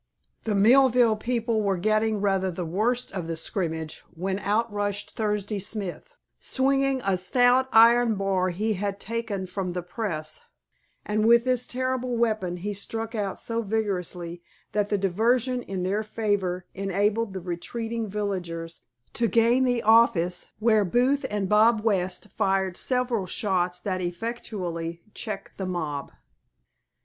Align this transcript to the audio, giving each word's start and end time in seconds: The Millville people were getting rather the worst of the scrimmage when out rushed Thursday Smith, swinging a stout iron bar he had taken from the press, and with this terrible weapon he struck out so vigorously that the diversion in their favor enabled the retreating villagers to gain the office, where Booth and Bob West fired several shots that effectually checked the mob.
The 0.45 0.55
Millville 0.55 1.15
people 1.15 1.61
were 1.61 1.77
getting 1.77 2.21
rather 2.21 2.49
the 2.49 2.65
worst 2.65 3.11
of 3.11 3.27
the 3.27 3.37
scrimmage 3.37 4.03
when 4.15 4.39
out 4.39 4.73
rushed 4.73 5.11
Thursday 5.15 5.59
Smith, 5.59 6.15
swinging 6.39 7.01
a 7.05 7.17
stout 7.19 7.69
iron 7.71 8.15
bar 8.15 8.49
he 8.49 8.73
had 8.73 8.99
taken 8.99 9.45
from 9.45 9.73
the 9.73 9.83
press, 9.83 10.41
and 11.05 11.27
with 11.27 11.45
this 11.45 11.67
terrible 11.67 12.17
weapon 12.17 12.57
he 12.57 12.73
struck 12.73 13.13
out 13.13 13.39
so 13.39 13.61
vigorously 13.61 14.41
that 14.71 14.89
the 14.89 14.97
diversion 14.97 15.61
in 15.61 15.83
their 15.83 16.01
favor 16.01 16.65
enabled 16.73 17.33
the 17.35 17.39
retreating 17.39 18.09
villagers 18.09 18.81
to 19.13 19.27
gain 19.27 19.65
the 19.65 19.83
office, 19.83 20.49
where 20.57 20.83
Booth 20.83 21.27
and 21.29 21.47
Bob 21.47 21.81
West 21.83 22.27
fired 22.35 22.75
several 22.75 23.27
shots 23.27 23.79
that 23.79 24.01
effectually 24.01 25.03
checked 25.13 25.59
the 25.59 25.67
mob. 25.67 26.11